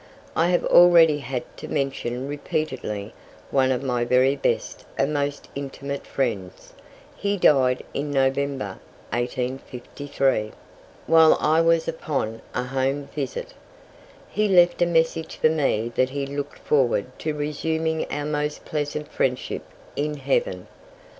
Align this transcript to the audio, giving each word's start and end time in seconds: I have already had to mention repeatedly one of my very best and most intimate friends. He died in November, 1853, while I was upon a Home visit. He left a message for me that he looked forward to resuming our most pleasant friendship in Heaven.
I 0.35 0.47
have 0.47 0.65
already 0.65 1.19
had 1.19 1.43
to 1.57 1.67
mention 1.67 2.27
repeatedly 2.27 3.13
one 3.51 3.71
of 3.71 3.83
my 3.83 4.03
very 4.03 4.35
best 4.35 4.83
and 4.97 5.13
most 5.13 5.47
intimate 5.53 6.07
friends. 6.07 6.73
He 7.15 7.37
died 7.37 7.83
in 7.93 8.09
November, 8.09 8.79
1853, 9.13 10.53
while 11.05 11.35
I 11.39 11.61
was 11.61 11.87
upon 11.87 12.41
a 12.55 12.63
Home 12.63 13.09
visit. 13.13 13.53
He 14.27 14.47
left 14.47 14.81
a 14.81 14.87
message 14.87 15.35
for 15.35 15.49
me 15.49 15.91
that 15.93 16.09
he 16.09 16.25
looked 16.25 16.57
forward 16.57 17.05
to 17.19 17.35
resuming 17.35 18.11
our 18.11 18.25
most 18.25 18.65
pleasant 18.65 19.07
friendship 19.07 19.61
in 19.95 20.15
Heaven. 20.17 20.65